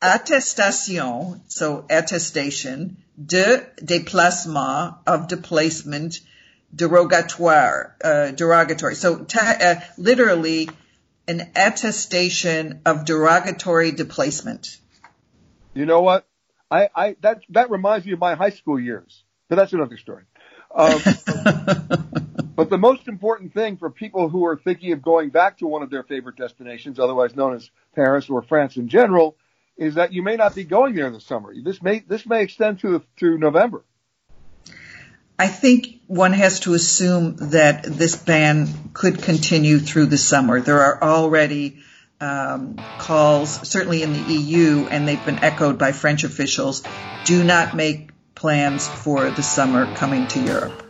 [0.02, 6.20] Attestation, so attestation, de déplacement, of displacement,
[6.76, 8.96] derogatoire, uh, derogatory.
[8.96, 10.70] So ta- uh, literally
[11.28, 14.78] an attestation of derogatory displacement.
[15.74, 16.28] You know what?
[16.70, 20.24] I, I that that reminds me of my high school years, but that's another story.
[20.76, 21.02] Um,
[22.58, 25.84] but the most important thing for people who are thinking of going back to one
[25.84, 29.38] of their favorite destinations, otherwise known as Paris or France in general,
[29.78, 31.54] is that you may not be going there this summer.
[31.64, 33.84] This may this may extend to to November.
[35.38, 40.60] I think one has to assume that this ban could continue through the summer.
[40.60, 41.84] There are already
[42.20, 46.82] um, calls, certainly in the EU, and they've been echoed by French officials.
[47.26, 50.87] Do not make plans for the summer coming to Europe.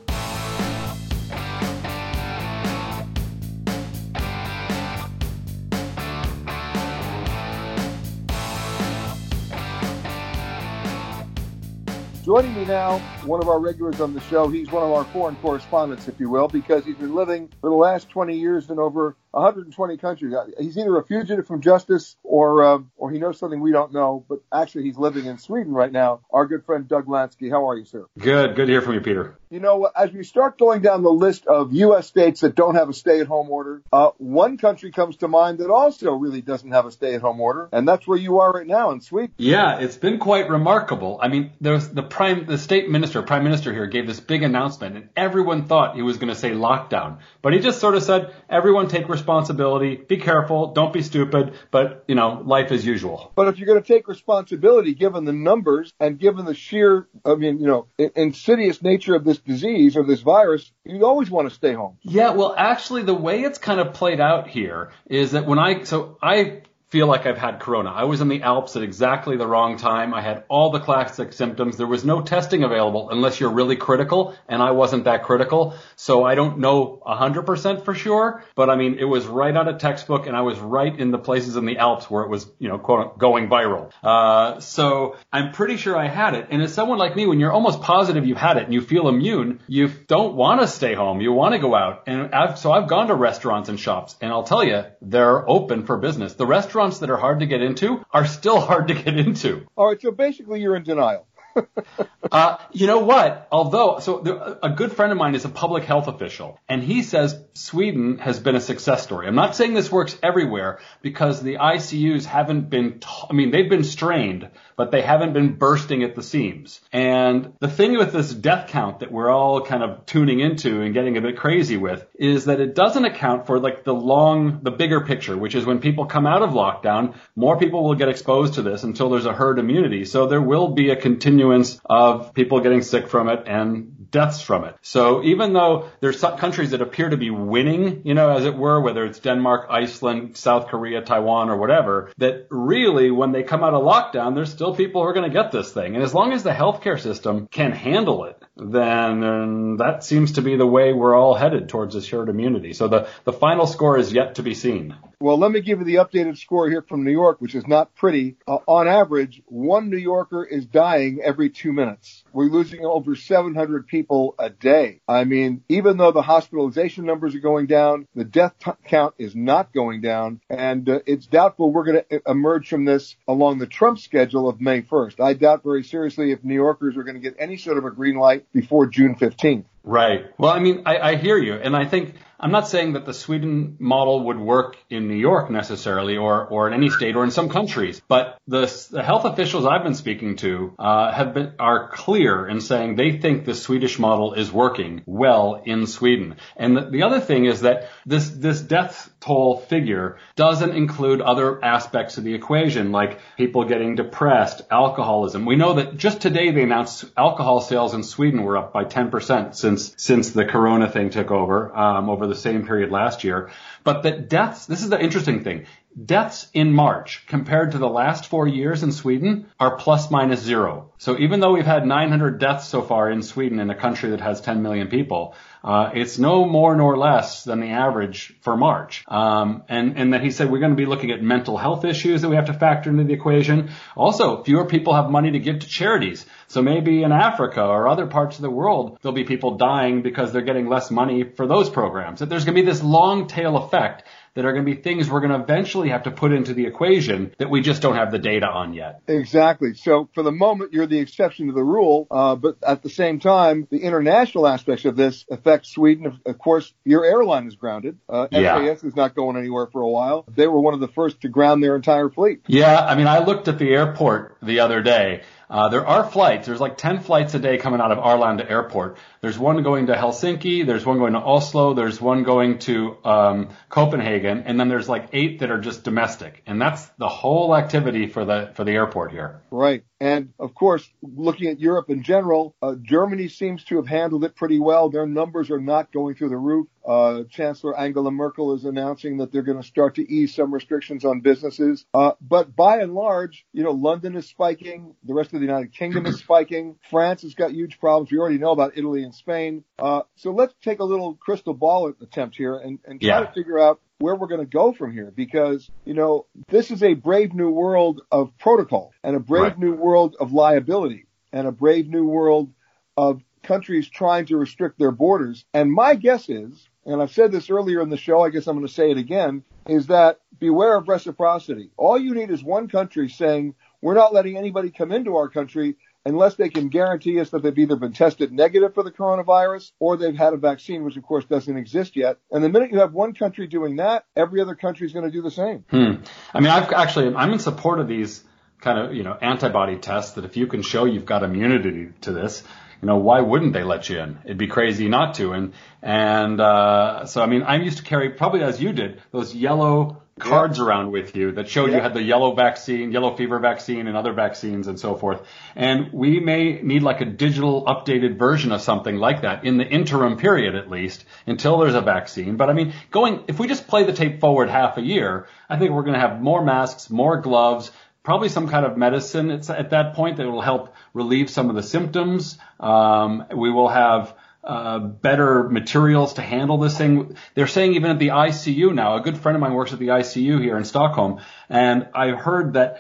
[12.28, 14.50] Joining me now, one of our regulars on the show.
[14.50, 17.76] He's one of our foreign correspondents, if you will, because he's been living for the
[17.78, 20.34] last 20 years in over 120 countries.
[20.60, 24.26] He's either a fugitive from justice or uh, or he knows something we don't know.
[24.28, 26.22] But actually, he's living in Sweden right now.
[26.32, 27.50] Our good friend Doug Lansky.
[27.50, 28.06] How are you, sir?
[28.18, 28.56] Good.
[28.56, 29.38] Good to hear from you, Peter.
[29.50, 32.06] You know, as we start going down the list of U.S.
[32.08, 36.12] states that don't have a stay-at-home order, uh, one country comes to mind that also
[36.12, 39.34] really doesn't have a stay-at-home order, and that's where you are right now in Sweden.
[39.38, 41.18] Yeah, it's been quite remarkable.
[41.22, 44.98] I mean, there's the prime, the state minister, prime minister here gave this big announcement,
[44.98, 48.34] and everyone thought he was going to say lockdown, but he just sort of said,
[48.50, 49.96] "Everyone take responsibility.
[49.96, 50.74] Be careful.
[50.74, 51.54] Don't be stupid.
[51.72, 55.34] But you know, life as usual." But if you're going to take responsibility, given the
[55.34, 60.04] numbers and given the sheer, I mean, you know, insidious nature of this disease or
[60.04, 61.98] this virus, you always want to stay home.
[62.02, 65.84] Yeah, well, actually, the way it's kind of played out here is that when I,
[65.84, 67.92] so I feel like I've had corona.
[67.92, 70.14] I was in the Alps at exactly the wrong time.
[70.14, 71.76] I had all the classic symptoms.
[71.76, 75.76] There was no testing available unless you're really critical, and I wasn't that critical.
[75.98, 79.80] So I don't know 100% for sure, but I mean, it was right out of
[79.80, 82.70] textbook, and I was right in the places in the Alps where it was, you
[82.70, 83.92] know, quote, going viral.
[84.02, 86.48] Uh, so I'm pretty sure I had it.
[86.52, 89.10] And as someone like me, when you're almost positive you've had it and you feel
[89.10, 91.20] immune, you don't want to stay home.
[91.20, 92.04] You want to go out.
[92.08, 95.86] And I've, so I've gone to restaurants and shops, and I'll tell you, they're open
[95.86, 96.36] for business.
[96.36, 99.66] The restaurant restaurants that are hard to get into are still hard to get into.
[99.76, 101.28] All right, so basically you're in denial.
[102.32, 103.48] uh, you know what?
[103.52, 107.02] Although, so there, a good friend of mine is a public health official, and he
[107.02, 109.28] says Sweden has been a success story.
[109.28, 113.70] I'm not saying this works everywhere because the ICUs haven't been, t- I mean, they've
[113.70, 116.80] been strained, but they haven't been bursting at the seams.
[116.94, 120.94] And the thing with this death count that we're all kind of tuning into and
[120.94, 124.72] getting a bit crazy with is that it doesn't account for like the long, the
[124.72, 128.54] bigger picture, which is when people come out of lockdown, more people will get exposed
[128.54, 130.06] to this until there's a herd immunity.
[130.06, 134.64] So there will be a continuance of people getting sick from it and deaths from
[134.64, 134.76] it.
[134.82, 138.56] So even though there's some countries that appear to be winning, you know, as it
[138.56, 143.64] were, whether it's Denmark, Iceland, South Korea, Taiwan, or whatever, that really when they come
[143.64, 145.96] out of lockdown, there's still people who are going to get this thing.
[145.96, 150.56] And as long as the healthcare system can handle it, then that seems to be
[150.58, 152.74] the way we're all headed towards this herd immunity.
[152.74, 154.96] So the, the final score is yet to be seen.
[155.20, 157.96] Well, let me give you the updated score here from New York, which is not
[157.96, 158.36] pretty.
[158.48, 162.24] Uh, on average, one New Yorker is dying every two minutes.
[162.34, 165.02] We're losing over 700 people a day.
[165.08, 169.36] I mean, even though the hospitalization numbers are going down, the death t- count is
[169.36, 173.66] not going down, and uh, it's doubtful we're going to emerge from this along the
[173.66, 175.20] Trump schedule of May 1st.
[175.20, 177.92] I doubt very seriously if New Yorkers are going to get any sort of a
[177.92, 179.66] green light before June 15th.
[179.88, 180.26] Right.
[180.38, 183.14] Well, I mean, I, I hear you, and I think I'm not saying that the
[183.14, 187.32] Sweden model would work in New York necessarily, or or in any state, or in
[187.32, 188.02] some countries.
[188.08, 192.60] But the, the health officials I've been speaking to uh, have been are clear in
[192.60, 196.36] saying they think the Swedish model is working well in Sweden.
[196.58, 201.64] And the, the other thing is that this this death toll figure doesn't include other
[201.64, 205.46] aspects of the equation, like people getting depressed, alcoholism.
[205.46, 209.56] We know that just today they announced alcohol sales in Sweden were up by 10%
[209.56, 213.52] since since the Corona thing took over um, over the same period last year.
[213.84, 215.66] But that deaths, this is the interesting thing.
[216.06, 220.92] Deaths in March compared to the last four years in Sweden are plus minus zero.
[221.00, 224.22] So even though we've had 900 deaths so far in Sweden in a country that
[224.22, 229.04] has 10 million people, uh, it's no more nor less than the average for March.
[229.08, 232.22] Um, and, and that he said we're going to be looking at mental health issues
[232.22, 233.72] that we have to factor into the equation.
[233.96, 236.26] Also, fewer people have money to give to charities.
[236.48, 240.32] So maybe in Africa or other parts of the world, there'll be people dying because
[240.32, 242.20] they're getting less money for those programs.
[242.20, 244.04] That there's going to be this long tail effect
[244.38, 246.68] that are going to be things we're going to eventually have to put into the
[246.68, 249.02] equation that we just don't have the data on yet.
[249.08, 249.74] Exactly.
[249.74, 253.20] So for the moment, you're the exception to the rule, uh, but at the same
[253.20, 256.20] time, the international aspects of this affect Sweden.
[256.24, 257.98] Of course, your airline is grounded.
[258.08, 258.64] Uh, Yeah.
[258.64, 260.26] SAS is not going anywhere for a while.
[260.36, 262.42] They were one of the first to ground their entire fleet.
[262.46, 265.24] Yeah, I mean, I looked at the airport the other day.
[265.50, 266.46] Uh, there are flights.
[266.46, 268.98] There's like 10 flights a day coming out of Arlanda Airport.
[269.22, 270.66] There's one going to Helsinki.
[270.66, 271.74] There's one going to Oslo.
[271.74, 276.44] There's one going to um, Copenhagen, and then there's like eight that are just domestic.
[276.46, 279.42] And that's the whole activity for the for the airport here.
[279.50, 279.84] Right.
[280.00, 284.36] And of course, looking at Europe in general, uh, Germany seems to have handled it
[284.36, 284.90] pretty well.
[284.90, 286.68] Their numbers are not going through the roof.
[286.88, 291.04] Uh, Chancellor Angela Merkel is announcing that they're going to start to ease some restrictions
[291.04, 291.86] on businesses.
[291.94, 294.96] Uh, but by and large, you know, London is spiking.
[295.04, 296.78] The rest of the United Kingdom is spiking.
[296.90, 298.10] France has got huge problems.
[298.12, 299.66] We already know about Italy and Spain.
[299.78, 303.26] Uh, so let's take a little crystal ball attempt here and, and try Yeah.
[303.26, 306.84] to figure out where we're going to go from here because, you know, this is
[306.84, 309.60] a brave new world of protocol and a brave Right.
[309.60, 312.52] new world of liability and a brave new world
[312.96, 315.46] of countries trying to restrict their borders.
[315.54, 318.56] And my guess is, and I've said this earlier in the show, I guess I'm
[318.56, 321.72] going to say it again, is that beware of reciprocity.
[321.76, 325.76] All you need is one country saying, we're not letting anybody come into our country
[326.06, 329.98] unless they can guarantee us that they've either been tested negative for the coronavirus or
[329.98, 332.18] they've had a vaccine, which of course doesn't exist yet.
[332.32, 335.12] And the minute you have one country doing that, every other country is going to
[335.12, 335.66] do the same.
[335.70, 336.04] Hmm.
[336.34, 338.24] I mean, I've actually, I'm in support of these
[338.62, 342.14] kind of, you know, antibody tests that if you can show you've got immunity to
[342.14, 342.44] this,
[342.82, 344.20] you know, why wouldn't they let you in?
[344.26, 345.34] It'd be crazy not to.
[345.34, 349.34] And, and, uh, so, I mean, I'm used to carry, probably as you did, those
[349.34, 353.88] yellow cards around with you that showed you had the yellow vaccine, yellow fever vaccine
[353.88, 355.22] and other vaccines and so forth.
[355.56, 359.66] And we may need like a digital updated version of something like that in the
[359.66, 362.38] interim period at least until there's a vaccine.
[362.38, 365.58] But I mean, going, if we just play the tape forward half a year, I
[365.58, 367.72] think we're going to have more masks, more gloves,
[368.08, 371.62] probably some kind of medicine at that point that will help relieve some of the
[371.62, 372.38] symptoms.
[372.58, 374.16] Um, we will have
[374.46, 377.18] uh, better materials to handle this thing.
[377.34, 379.90] They're saying even at the ICU now, a good friend of mine works at the
[379.90, 382.80] ICU here in Stockholm, and I've heard that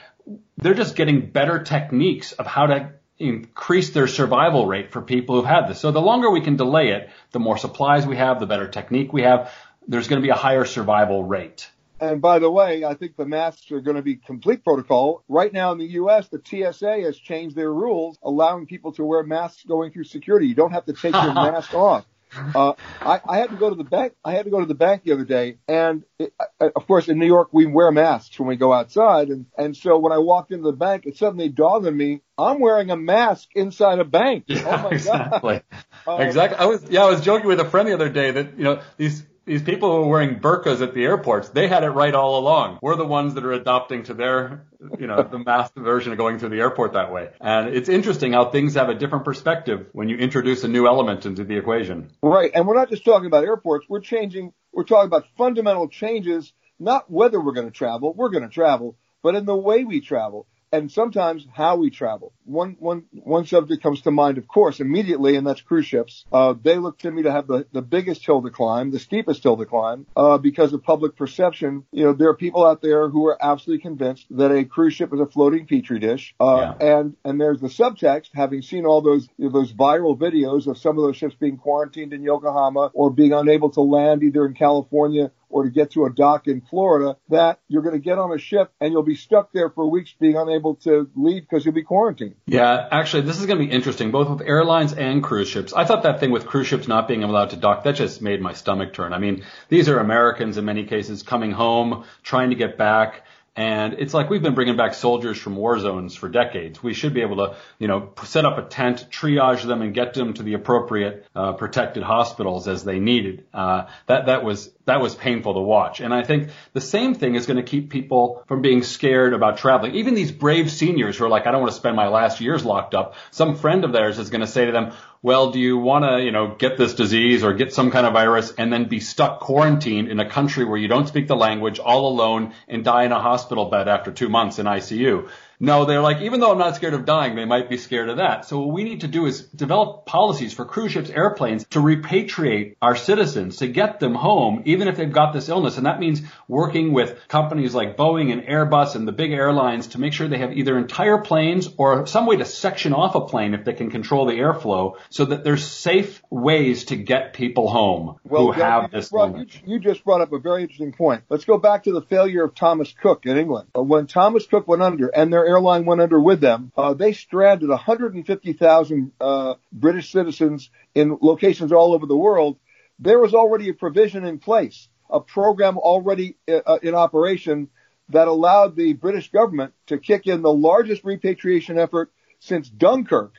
[0.55, 5.45] they're just getting better techniques of how to increase their survival rate for people who've
[5.45, 5.81] had this.
[5.81, 9.11] So the longer we can delay it, the more supplies we have, the better technique
[9.11, 9.51] we have.
[9.89, 11.69] There's going to be a higher survival rate.
[11.99, 15.23] And by the way, I think the masks are going to be complete protocol.
[15.27, 19.23] Right now in the U.S., the TSA has changed their rules, allowing people to wear
[19.23, 20.47] masks going through security.
[20.47, 22.05] You don't have to take your mask off.
[22.53, 24.13] Uh, I, I had to go to the bank.
[24.23, 27.19] I had to go to the bank the other day, and it, of course, in
[27.19, 30.51] New York, we wear masks when we go outside, and and so when I walked
[30.51, 34.45] into the bank, it suddenly dawned on me I'm wearing a mask inside a bank.
[34.47, 35.61] Yeah, oh my exactly.
[36.05, 36.21] God.
[36.21, 36.57] exactly.
[36.59, 38.81] I was yeah, I was joking with a friend the other day that you know
[38.97, 42.37] these these people who are wearing burqas at the airports, they had it right all
[42.37, 42.79] along.
[42.81, 44.67] We're the ones that are adopting to their,
[44.99, 47.29] you know, the masked version of going through the airport that way.
[47.39, 51.25] And it's interesting how things have a different perspective when you introduce a new element
[51.25, 52.11] into the equation.
[52.21, 52.51] Right.
[52.53, 53.85] And we're not just talking about airports.
[53.87, 58.13] We're changing, we're talking about fundamental changes, not whether we're going to travel.
[58.13, 62.33] We're going to travel, but in the way we travel and sometimes how we travel.
[62.45, 66.25] One, one, one subject comes to mind, of course, immediately, and that's cruise ships.
[66.31, 69.43] Uh, they look to me to have the, the biggest hill to climb, the steepest
[69.43, 71.83] hill to climb, uh, because of public perception.
[71.91, 75.13] You know, there are people out there who are absolutely convinced that a cruise ship
[75.13, 76.35] is a floating petri dish.
[76.39, 76.99] Uh, Yeah.
[76.99, 80.77] and, and there's the subtext, having seen all those, you know, those viral videos of
[80.77, 84.53] some of those ships being quarantined in Yokohama or being unable to land either in
[84.53, 88.33] California or to get to a dock in Florida that you're going to get on
[88.33, 91.73] a ship and you'll be stuck there for weeks being unable to leave because you'll
[91.73, 92.35] be quarantined.
[92.45, 95.73] Yeah, actually, this is going to be interesting, both with airlines and cruise ships.
[95.73, 98.41] I thought that thing with cruise ships not being allowed to dock, that just made
[98.41, 99.13] my stomach turn.
[99.13, 103.23] I mean, these are Americans in many cases coming home, trying to get back.
[103.57, 106.81] And it's like we've been bringing back soldiers from war zones for decades.
[106.83, 110.13] We should be able to, you know, set up a tent, triage them, and get
[110.13, 113.45] them to the appropriate uh, protected hospitals as they needed.
[113.51, 116.01] Uh, that that was that was painful to watch.
[116.01, 119.57] And I think the same thing is going to keep people from being scared about
[119.57, 119.95] traveling.
[119.95, 122.63] Even these brave seniors who are like, I don't want to spend my last years
[122.63, 123.15] locked up.
[123.31, 126.23] Some friend of theirs is going to say to them, well, do you want to,
[126.23, 129.39] you know, get this disease or get some kind of virus and then be stuck
[129.39, 133.11] quarantined in a country where you don't speak the language all alone and die in
[133.11, 135.29] a hospital bed after two months in ICU?
[135.59, 138.17] No, they're like, even though I'm not scared of dying, they might be scared of
[138.17, 138.45] that.
[138.45, 142.75] So what we need to do is develop policies for cruise ships, airplanes to repatriate
[142.79, 145.77] our citizens, to get them home, even if they've got this illness.
[145.77, 149.99] And that means working with companies like Boeing and Airbus and the big airlines to
[149.99, 153.55] make sure they have either entire planes or some way to section off a plane
[153.55, 158.17] if they can control the airflow so that there's safe ways to get people home
[158.29, 159.59] who Doug, have this brought- illness.
[159.65, 161.23] you, you just brought up a very interesting point.
[161.29, 163.69] Let's go back to the failure of Thomas Cook in England.
[163.75, 167.13] Uh, When Thomas Cook went under and their airline went under with them, uh, they
[167.13, 172.57] stranded 150,000 uh, British citizens in locations all over the world.
[172.99, 177.69] There was already a provision in place, a program already uh, uh, in operation
[178.09, 183.33] that allowed the British government to kick in the largest repatriation effort since Dunkirk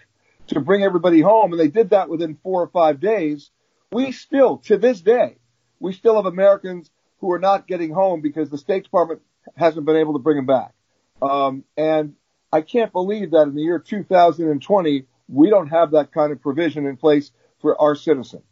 [0.48, 3.50] to bring everybody home, and they did that within four or five days.
[3.92, 5.36] We still, to this day,
[5.78, 6.90] we still have Americans
[7.20, 9.22] who are not getting home because the State Department
[9.56, 10.74] hasn't been able to bring them back.
[11.20, 12.14] Um, and
[12.52, 16.86] I can't believe that in the year 2020, we don't have that kind of provision
[16.86, 18.44] in place for our citizens.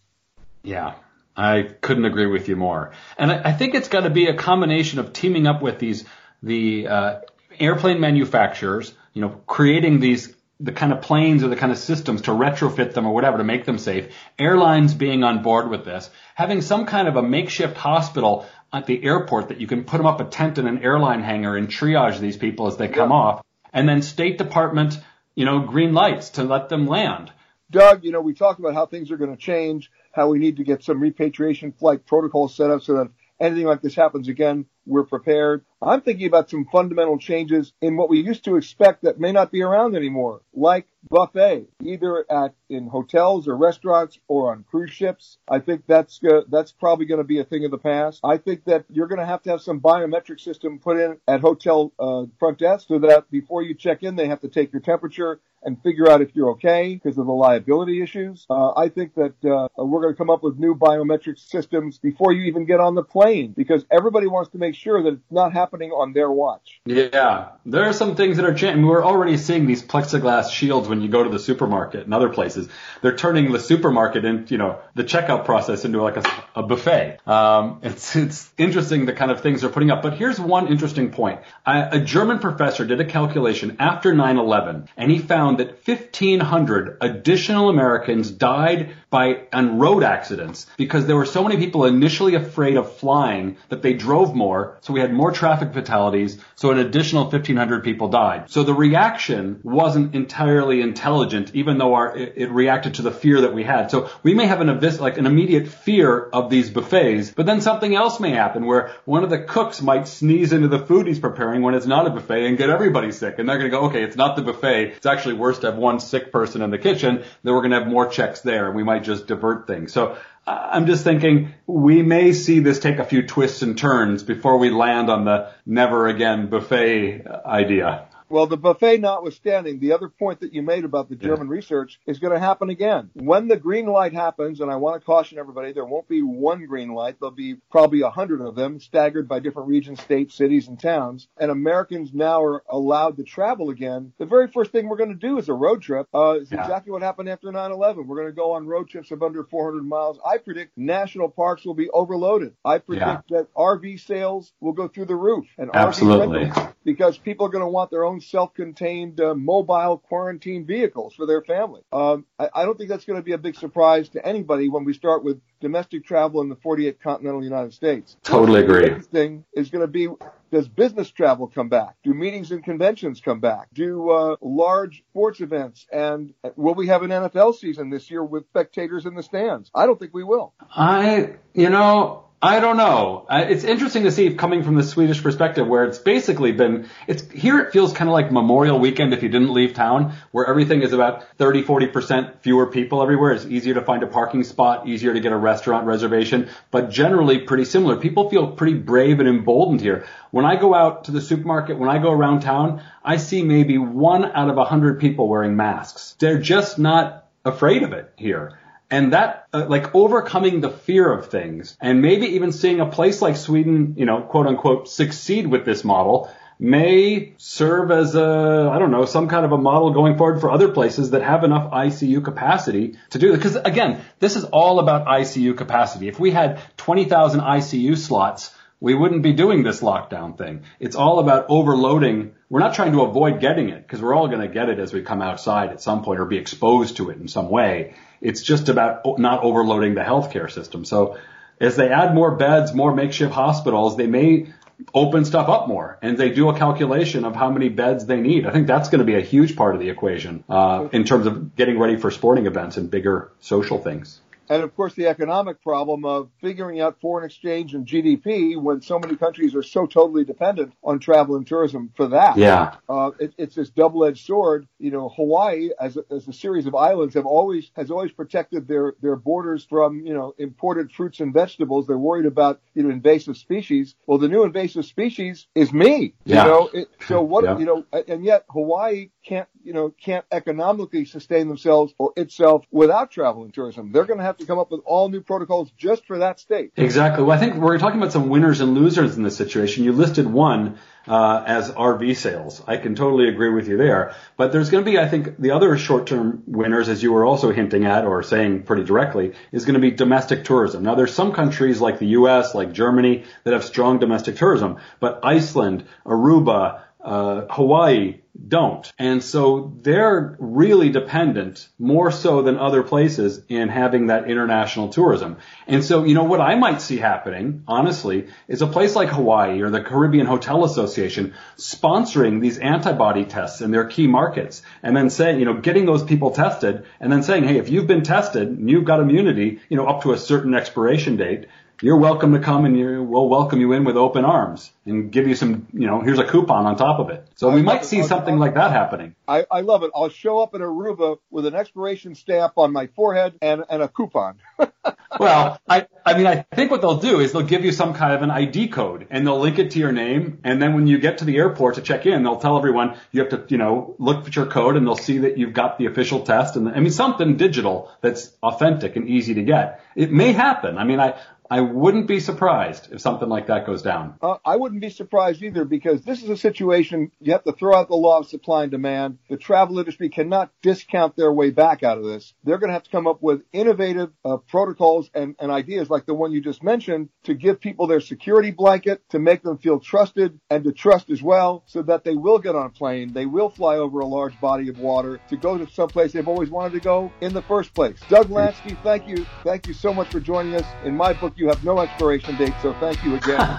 [0.63, 0.95] Yeah,
[1.37, 2.93] I couldn't agree with you more.
[3.17, 6.05] And I, I think it's got to be a combination of teaming up with these
[6.43, 7.21] the uh,
[7.59, 12.23] airplane manufacturers, you know, creating these the kind of planes or the kind of systems
[12.23, 14.15] to retrofit them or whatever to make them safe.
[14.39, 19.03] Airlines being on board with this, having some kind of a makeshift hospital at the
[19.03, 22.19] airport that you can put them up a tent in an airline hangar and triage
[22.19, 23.43] these people as they come off,
[23.73, 24.99] and then State Department,
[25.35, 27.33] you know, green lights to let them land.
[27.71, 30.59] Doug, you know, we talked about how things are going to change, how we need
[30.59, 33.11] to get some repatriation flight protocols set up so that if
[33.41, 35.65] anything like this happens again, we're prepared.
[35.83, 39.53] I'm thinking about some fundamental changes in what we used to expect that may not
[39.53, 45.37] be around anymore, like buffet, either at in hotels or restaurants or on cruise ships.
[45.49, 48.21] I think that's that's probably going to be a thing of the past.
[48.25, 51.41] I think that you're going to have to have some biometric system put in at
[51.41, 54.81] hotel uh, front desk so that before you check in, they have to take your
[54.81, 58.47] temperature and figure out if you're okay because of the liability issues.
[58.49, 62.33] Uh, I think that uh, we're going to come up with new biometric systems before
[62.33, 65.53] you even get on the plane because everybody wants to make sure that it's not
[65.53, 66.81] happening on their watch.
[66.85, 68.87] Yeah, there are some things that are changing.
[68.87, 72.69] We're already seeing these plexiglass shields when you go to the supermarket and other places.
[73.03, 77.19] They're turning the supermarket and you know the checkout process into like a, a buffet.
[77.27, 80.03] Um, it's it's interesting the kind of things they're putting up.
[80.03, 81.41] But here's one interesting point.
[81.65, 87.69] I, a German professor did a calculation after 9/11, and he found that 1,500 additional
[87.69, 92.97] Americans died by on road accidents because there were so many people initially afraid of
[92.97, 97.25] flying that they drove more, so we had more traffic traffic fatalities, so an additional
[97.25, 98.51] 1,500 people died.
[98.51, 103.43] So the reaction wasn't entirely intelligent, even though our, it, it reacted to the fear
[103.43, 103.91] that we had.
[103.91, 107.95] So we may have an, like an immediate fear of these buffets, but then something
[107.95, 111.63] else may happen where one of the cooks might sneeze into the food he's preparing
[111.63, 113.39] when it's not a buffet and get everybody sick.
[113.39, 114.97] And they're going to go, okay, it's not the buffet.
[114.97, 117.25] It's actually worse to have one sick person in the kitchen.
[117.43, 119.93] Then we're going to have more checks there and we might just divert things.
[119.93, 120.17] So
[120.47, 124.71] I'm just thinking we may see this take a few twists and turns before we
[124.71, 128.07] land on the never again buffet idea.
[128.29, 131.55] Well, the buffet notwithstanding, the other point that you made about the German yeah.
[131.55, 133.11] research is going to happen again.
[133.15, 136.67] When the green light happens, and I want to caution everybody, there won't be one
[136.67, 137.17] green light.
[137.21, 141.29] There'll be probably a hundred of them staggered by different regions, states, cities, and towns.
[141.39, 144.13] And Americans now are allowed to travel again.
[144.19, 146.09] The very first thing we're going to do is a road trip.
[146.13, 146.63] Uh, it's yeah.
[146.63, 148.07] exactly what happened after 9-11.
[148.07, 150.19] We're going to go on road trips of under 400 miles.
[150.25, 152.55] I predict national parks will be overloaded.
[152.65, 153.39] I predict yeah.
[153.39, 156.27] that RV sales will go through the roof and Absolutely.
[156.27, 161.15] RV rentals because people are going to want their own self-contained uh, mobile quarantine vehicles
[161.15, 161.83] for their family.
[161.93, 164.85] Um, I, I, don't think that's going to be a big surprise to anybody when
[164.85, 168.17] we start with domestic travel in the 48 continental United States.
[168.23, 168.89] Totally agree.
[168.91, 170.09] The thing is going to be
[170.53, 171.97] does business travel come back?
[172.05, 173.69] Do meetings and conventions come back?
[173.75, 175.87] Do uh, large sports events?
[175.93, 179.71] And will we have an NFL season this year with spectators in the stands?
[179.75, 180.55] I don't think we will.
[180.71, 183.25] I, you know, I don't know.
[183.31, 187.29] Uh, it's interesting to see coming from the Swedish perspective where it's basically been, it's,
[187.31, 190.83] here it feels kind of like Memorial Weekend if you didn't leave town, where everything
[190.83, 193.33] is about 30, 40% fewer people everywhere.
[193.33, 197.39] It's easier to find a parking spot, easier to get a restaurant reservation, but generally
[197.39, 197.97] pretty similar.
[197.97, 200.07] People feel pretty brave and emboldened here.
[200.31, 203.79] When I go out to the supermarket, when I go around town, I see maybe
[203.79, 206.15] one out of a hundred people wearing masks.
[206.19, 208.59] They're just not afraid of it here.
[208.91, 213.21] And that, uh, like overcoming the fear of things and maybe even seeing a place
[213.21, 218.79] like Sweden, you know, quote unquote, succeed with this model may serve as a, I
[218.79, 221.71] don't know, some kind of a model going forward for other places that have enough
[221.71, 223.37] ICU capacity to do it.
[223.37, 226.09] Because again, this is all about ICU capacity.
[226.09, 230.63] If we had 20,000 ICU slots, we wouldn't be doing this lockdown thing.
[230.79, 232.35] It's all about overloading.
[232.51, 234.93] We're not trying to avoid getting it because we're all going to get it as
[234.93, 237.95] we come outside at some point or be exposed to it in some way.
[238.21, 240.85] It's just about not overloading the healthcare system.
[240.85, 241.19] So
[241.61, 244.53] as they add more beds, more makeshift hospitals, they may
[244.93, 248.47] open stuff up more and they do a calculation of how many beds they need.
[248.47, 251.27] I think that's going to be a huge part of the equation uh, in terms
[251.27, 254.21] of getting ready for sporting events and bigger social things.
[254.49, 258.99] And of course, the economic problem of figuring out foreign exchange and GDP when so
[258.99, 262.37] many countries are so totally dependent on travel and tourism for that.
[262.37, 262.77] Yeah.
[262.89, 264.67] Uh, it, it's this double-edged sword.
[264.79, 268.69] You know, Hawaii, as a, as a series of islands, have always has always protected
[268.69, 271.87] their their borders from you know imported fruits and vegetables.
[271.87, 273.95] They're worried about you know invasive species.
[274.07, 276.15] Well, the new invasive species is me.
[276.25, 276.45] Yeah.
[276.45, 277.45] You know, it, so what?
[277.45, 277.59] Yeah.
[277.59, 283.11] You know, and yet Hawaii can't you know can't economically sustain themselves or itself without
[283.11, 283.93] travel and tourism.
[283.93, 286.73] They're going to have to come up with all new protocols just for that state.
[286.77, 287.25] Exactly.
[287.25, 289.85] Well, I think we're talking about some winners and losers in this situation.
[289.85, 292.63] You listed one uh, as RV sales.
[292.67, 294.15] I can totally agree with you there.
[294.37, 297.53] But there's going to be, I think, the other short-term winners, as you were also
[297.53, 300.83] hinting at or saying pretty directly, is going to be domestic tourism.
[300.83, 305.21] Now, there's some countries like the U.S., like Germany, that have strong domestic tourism, but
[305.23, 308.17] Iceland, Aruba, uh, Hawaii,
[308.49, 308.93] don't.
[308.99, 315.37] And so they're really dependent more so than other places in having that international tourism.
[315.69, 319.63] And so, you know, what I might see happening, honestly, is a place like Hawaii
[319.63, 325.09] or the Caribbean Hotel Association sponsoring these antibody tests in their key markets and then
[325.09, 328.49] saying, you know, getting those people tested and then saying, hey, if you've been tested
[328.49, 331.47] and you've got immunity, you know, up to a certain expiration date,
[331.83, 335.35] you're welcome to come and we'll welcome you in with open arms and give you
[335.35, 337.27] some, you know, here's a coupon on top of it.
[337.35, 339.15] So we might see something like that happening.
[339.29, 339.91] I, I love it.
[339.95, 343.89] I'll show up in Aruba with an expiration stamp on my forehead and, and a
[343.89, 344.39] coupon.
[345.19, 348.15] well, I, I mean, I think what they'll do is they'll give you some kind
[348.15, 350.39] of an ID code and they'll link it to your name.
[350.45, 353.21] And then when you get to the airport to check in, they'll tell everyone you
[353.21, 355.87] have to, you know, look at your code and they'll see that you've got the
[355.87, 356.57] official test.
[356.57, 359.83] And I mean, something digital that's authentic and easy to get.
[359.95, 360.79] It may happen.
[360.79, 361.19] I mean, I,
[361.51, 364.15] I wouldn't be surprised if something like that goes down.
[364.21, 367.75] Uh, I wouldn't be surprised either because this is a situation you have to throw
[367.75, 369.19] out the law of supply and demand.
[369.29, 372.35] The travel industry cannot discount their way back out of this.
[372.45, 376.07] They're going to have to come up with innovative uh, protocols and, and ideas like
[376.07, 379.79] the one you just mentioned to give people their security blanket, to make them feel
[379.79, 383.27] trusted and to trust as well so that they will get on a plane, they
[383.27, 386.51] will fly over a large body of water to go to some place they've always
[386.51, 387.99] wanted to go in the first place.
[388.09, 389.27] Doug Lansky, thank you.
[389.45, 390.67] Thank you so much for joining us.
[390.85, 393.39] In my book, you have no expiration date, so thank you again.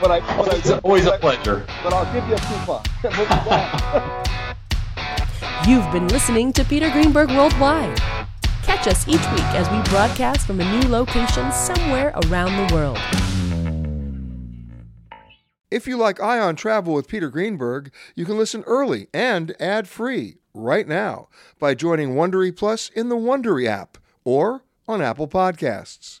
[0.00, 1.66] but I, but It's I, always a but I- pleasure.
[1.82, 2.82] But I'll give you a coupon.
[3.04, 4.28] We'll be back.
[5.68, 7.96] You've been listening to Peter Greenberg Worldwide.
[8.62, 12.98] Catch us each week as we broadcast from a new location somewhere around the world.
[15.70, 20.36] If you like Eye on Travel with Peter Greenberg, you can listen early and ad-free
[20.54, 21.28] right now
[21.58, 26.20] by joining Wondery Plus in the Wondery app or on Apple Podcasts.